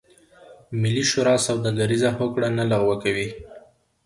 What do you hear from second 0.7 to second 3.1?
ملي شورا سوداګریزه هوکړه نه لغوه